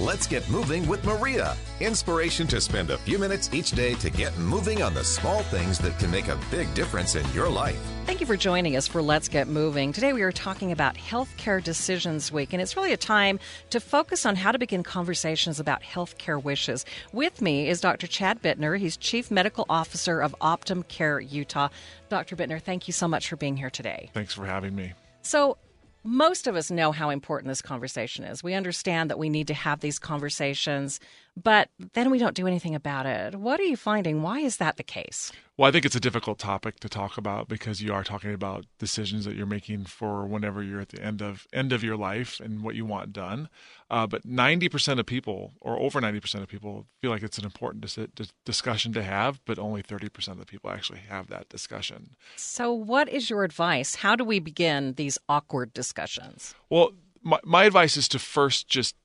[0.00, 1.56] Let's get moving with Maria.
[1.78, 5.78] Inspiration to spend a few minutes each day to get moving on the small things
[5.78, 7.78] that can make a big difference in your life.
[8.04, 9.92] Thank you for joining us for Let's Get Moving.
[9.92, 13.38] Today we are talking about Healthcare Decisions Week, and it's really a time
[13.70, 16.84] to focus on how to begin conversations about healthcare wishes.
[17.12, 18.08] With me is Dr.
[18.08, 18.76] Chad Bittner.
[18.76, 21.68] He's Chief Medical Officer of Optum Care Utah.
[22.08, 22.34] Dr.
[22.34, 24.10] Bittner, thank you so much for being here today.
[24.12, 24.92] Thanks for having me.
[25.22, 25.56] So,
[26.04, 28.42] most of us know how important this conversation is.
[28.42, 31.00] We understand that we need to have these conversations,
[31.40, 33.34] but then we don't do anything about it.
[33.34, 34.22] What are you finding?
[34.22, 35.32] Why is that the case?
[35.56, 38.66] Well, I think it's a difficult topic to talk about because you are talking about
[38.78, 42.40] decisions that you're making for whenever you're at the end of end of your life
[42.40, 43.48] and what you want done.
[43.90, 47.84] Uh, but 90% of people, or over 90% of people, feel like it's an important
[47.84, 52.16] dis- discussion to have, but only 30% of the people actually have that discussion.
[52.34, 53.96] So, what is your advice?
[53.96, 56.54] How do we begin these awkward discussions?
[56.68, 58.96] Well, my, my advice is to first just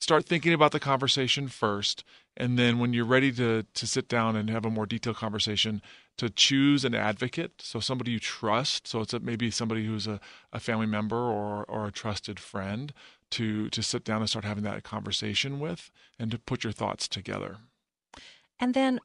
[0.00, 2.04] start thinking about the conversation first
[2.36, 5.82] and then when you're ready to to sit down and have a more detailed conversation
[6.16, 10.20] to choose an advocate so somebody you trust so it's a, maybe somebody who's a,
[10.52, 12.92] a family member or or a trusted friend
[13.30, 17.08] to to sit down and start having that conversation with and to put your thoughts
[17.08, 17.58] together.
[18.58, 19.00] And then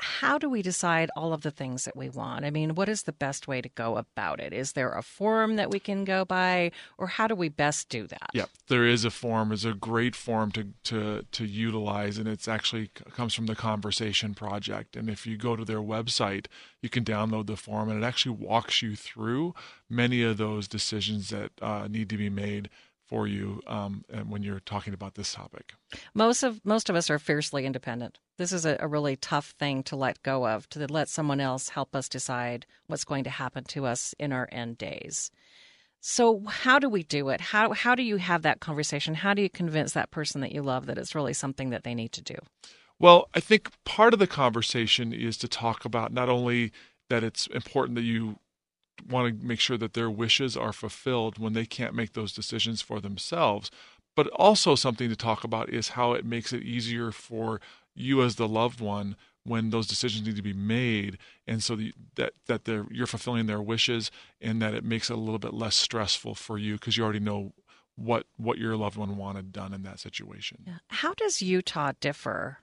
[0.00, 2.44] how do we decide all of the things that we want?
[2.44, 4.52] I mean, what is the best way to go about it?
[4.52, 8.06] Is there a form that we can go by, or how do we best do
[8.06, 8.30] that?
[8.32, 9.52] Yeah, there is a form.
[9.52, 14.34] It's a great form to to to utilize, and it's actually comes from the Conversation
[14.34, 14.96] Project.
[14.96, 16.46] And if you go to their website,
[16.80, 19.54] you can download the form, and it actually walks you through
[19.90, 22.70] many of those decisions that uh, need to be made
[23.04, 25.72] for you um, when you're talking about this topic.
[26.14, 28.18] Most of most of us are fiercely independent.
[28.38, 31.68] This is a, a, really tough thing to let go of, to let someone else
[31.68, 35.30] help us decide what's going to happen to us in our end days.
[36.00, 37.40] So how do we do it?
[37.40, 39.14] How how do you have that conversation?
[39.14, 41.94] How do you convince that person that you love that it's really something that they
[41.94, 42.36] need to do?
[43.00, 46.72] Well, I think part of the conversation is to talk about not only
[47.10, 48.38] that it's important that you
[49.08, 52.82] want to make sure that their wishes are fulfilled when they can't make those decisions
[52.82, 53.70] for themselves.
[54.16, 57.60] But also, something to talk about is how it makes it easier for
[57.98, 61.76] you as the loved one when those decisions need to be made, and so
[62.16, 64.10] that that they're, you're fulfilling their wishes,
[64.40, 67.20] and that it makes it a little bit less stressful for you because you already
[67.20, 67.52] know
[67.96, 70.64] what what your loved one wanted done in that situation.
[70.66, 70.78] Yeah.
[70.88, 72.58] How does Utah differ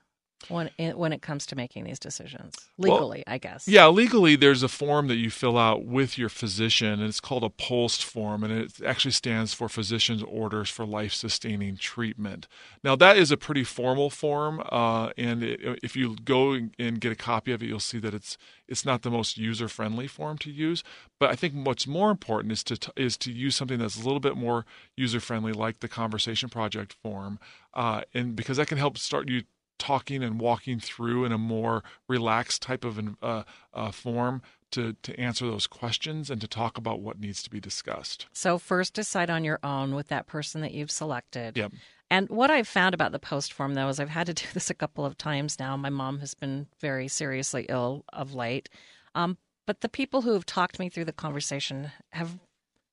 [0.48, 2.54] when it, when it comes to making these decisions.
[2.78, 3.66] Legally well, i guess.
[3.66, 7.42] yeah legally there's a form that you fill out with your physician and it's called
[7.42, 12.46] a POST form and it actually stands for physician's orders for life sustaining treatment.
[12.84, 17.12] Now that is a pretty formal form uh, and it, if you go and get
[17.12, 18.36] a copy of it you'll see that it's
[18.68, 20.82] it's not the most user friendly form to use
[21.18, 24.20] but i think what's more important is to is to use something that's a little
[24.20, 24.64] bit more
[24.96, 27.38] user friendly like the conversation project form
[27.74, 29.42] uh, and because that can help start you
[29.78, 33.42] talking and walking through in a more relaxed type of uh,
[33.74, 34.42] uh, form
[34.72, 38.26] to, to answer those questions and to talk about what needs to be discussed.
[38.32, 41.56] So, first decide on your own with that person that you've selected.
[41.56, 41.72] Yep.
[42.10, 44.70] And what I've found about the post form, though, is I've had to do this
[44.70, 45.76] a couple of times now.
[45.76, 48.68] My mom has been very seriously ill of late.
[49.14, 52.38] Um, but the people who have talked me through the conversation have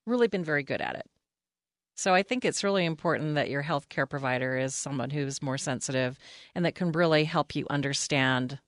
[0.06, 1.07] really been very good at it.
[1.95, 6.18] So I think it's really important that your healthcare provider is someone who's more sensitive
[6.56, 8.60] and that can really help you understand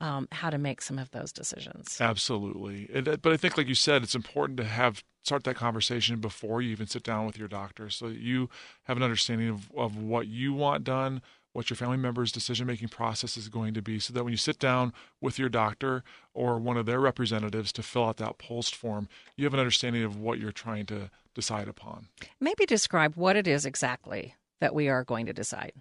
[0.00, 1.98] um, how to make some of those decisions.
[2.00, 6.18] Absolutely, uh, but I think, like you said, it's important to have start that conversation
[6.20, 8.48] before you even sit down with your doctor, so that you
[8.84, 11.20] have an understanding of, of what you want done,
[11.52, 14.36] what your family member's decision making process is going to be so that when you
[14.36, 16.02] sit down with your doctor
[16.32, 20.02] or one of their representatives to fill out that POST form, you have an understanding
[20.02, 22.08] of what you're trying to decide upon.
[22.40, 25.72] Maybe describe what it is exactly that we are going to decide?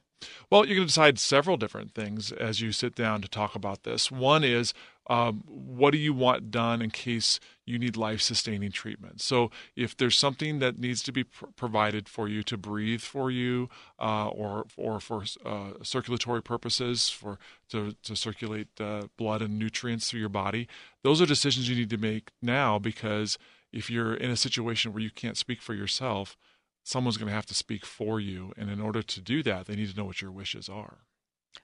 [0.49, 3.83] Well, you're going to decide several different things as you sit down to talk about
[3.83, 4.11] this.
[4.11, 4.73] One is
[5.07, 9.21] um, what do you want done in case you need life sustaining treatment?
[9.21, 13.31] So, if there's something that needs to be pr- provided for you to breathe for
[13.31, 19.57] you, uh, or or for uh, circulatory purposes, for to, to circulate uh, blood and
[19.57, 20.67] nutrients through your body,
[21.01, 23.39] those are decisions you need to make now because
[23.71, 26.37] if you're in a situation where you can't speak for yourself,
[26.83, 28.51] someone's going to have to speak for you.
[28.57, 30.99] And in order to do that, they need to know what your wishes are.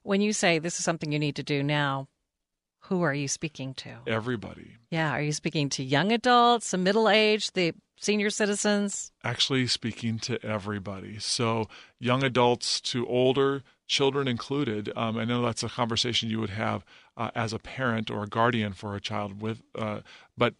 [0.02, 2.08] When you say this is something you need to do now,
[2.80, 3.96] who are you speaking to?
[4.06, 4.76] Everybody.
[4.90, 5.10] Yeah.
[5.10, 9.10] Are you speaking to young adults, the middle age, the senior citizens?
[9.24, 11.18] Actually, speaking to everybody.
[11.18, 11.68] So,
[11.98, 14.92] young adults to older, children included.
[14.94, 16.84] Um, I know that's a conversation you would have
[17.16, 20.00] uh, as a parent or a guardian for a child with, uh,
[20.36, 20.54] but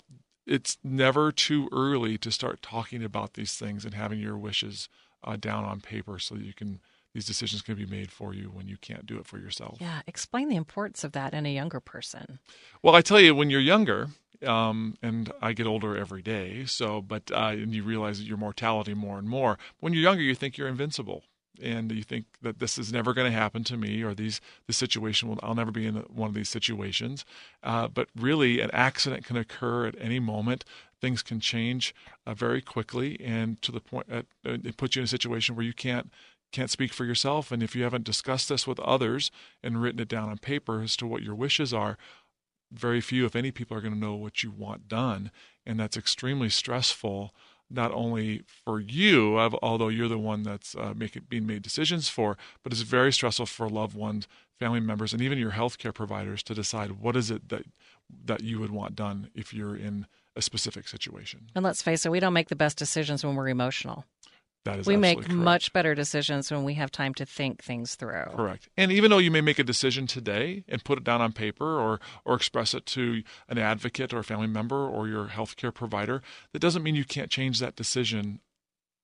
[0.46, 4.88] it's never too early to start talking about these things and having your wishes
[5.24, 6.80] uh, down on paper so that you can
[7.14, 9.78] these decisions can be made for you when you can't do it for yourself.
[9.80, 12.40] Yeah, explain the importance of that in a younger person.
[12.82, 14.08] Well, I tell you, when you're younger,
[14.44, 18.92] um, and I get older every day, so but uh, and you realize your mortality
[18.92, 19.58] more and more.
[19.80, 21.24] When you're younger, you think you're invincible
[21.62, 24.76] and you think that this is never going to happen to me or these this
[24.76, 27.24] situation will I'll never be in one of these situations.
[27.62, 30.64] Uh, but really an accident can occur at any moment.
[31.00, 31.94] Things can change
[32.26, 35.64] uh, very quickly and to the point uh, it puts you in a situation where
[35.64, 36.10] you can't
[36.52, 37.50] can't speak for yourself.
[37.52, 39.30] And if you haven't discussed this with others
[39.62, 41.98] and written it down on paper as to what your wishes are
[42.72, 45.30] very few if any people are going to know what you want done.
[45.64, 47.34] And that's extremely stressful
[47.70, 52.36] not only for you, although you're the one that's uh, making being made decisions for,
[52.62, 54.28] but it's very stressful for loved ones,
[54.58, 57.64] family members, and even your healthcare providers to decide what is it that
[58.24, 61.48] that you would want done if you're in a specific situation.
[61.54, 64.04] And let's face it, we don't make the best decisions when we're emotional.
[64.66, 65.32] That is we make correct.
[65.32, 68.26] much better decisions when we have time to think things through.
[68.34, 68.68] Correct.
[68.76, 71.80] And even though you may make a decision today and put it down on paper
[71.80, 76.20] or or express it to an advocate or a family member or your healthcare provider,
[76.52, 78.40] that doesn't mean you can't change that decision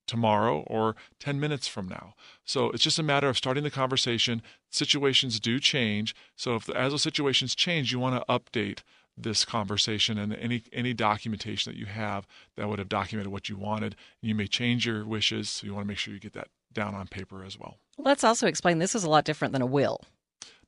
[0.06, 2.14] tomorrow or 10 minutes from now.
[2.44, 4.42] So it's just a matter of starting the conversation.
[4.68, 6.14] Situations do change.
[6.36, 8.80] So if as those situations change, you want to update
[9.16, 12.26] this conversation and any any documentation that you have
[12.56, 13.96] that would have documented what you wanted.
[14.20, 16.94] You may change your wishes, so you want to make sure you get that down
[16.94, 17.78] on paper as well.
[17.98, 20.00] Let's also explain this is a lot different than a will.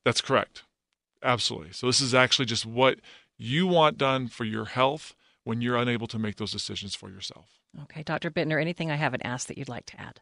[0.05, 0.63] That's correct.
[1.23, 1.73] Absolutely.
[1.73, 2.99] So this is actually just what
[3.39, 5.15] you want done for your health
[5.45, 7.61] when you're unable to make those decisions for yourself.
[7.83, 8.31] Okay, Dr.
[8.31, 10.21] Bittner, anything I haven't asked that you'd like to add?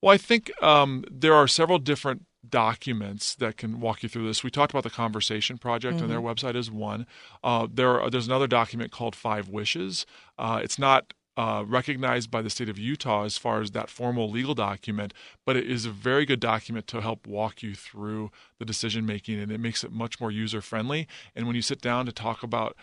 [0.00, 4.44] Well, I think um, there are several different documents that can walk you through this.
[4.44, 6.04] We talked about the Conversation Project, mm-hmm.
[6.04, 7.06] and their website is one.
[7.42, 10.06] Uh, there, are, there's another document called Five Wishes.
[10.38, 14.30] Uh, it's not uh, recognized by the state of Utah as far as that formal
[14.30, 15.12] legal document,
[15.44, 19.38] but it is a very good document to help walk you through the decision making,
[19.38, 21.06] and it makes it much more user friendly.
[21.34, 22.76] And when you sit down to talk about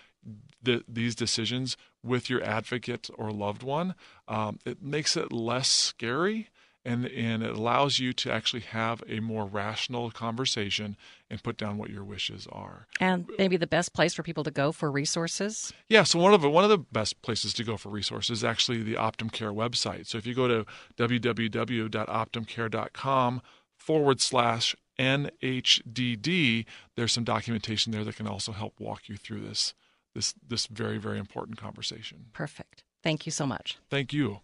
[0.62, 3.95] the, these decisions with your advocate or loved one,
[4.27, 6.50] um, it makes it less scary
[6.85, 10.95] and and it allows you to actually have a more rational conversation
[11.30, 12.88] and put down what your wishes are.
[13.00, 15.74] And maybe the best place for people to go for resources.
[15.89, 18.44] Yeah, so one of the, one of the best places to go for resources is
[18.44, 20.07] actually the Optum Care website.
[20.07, 20.65] So if you go to
[20.97, 23.41] www.optumcare.com
[23.75, 26.65] forward slash NHDD,
[26.96, 29.74] there's some documentation there that can also help walk you through this
[30.13, 32.27] this this very very important conversation.
[32.34, 32.84] Perfect.
[33.01, 33.79] Thank you so much.
[33.89, 34.41] Thank you.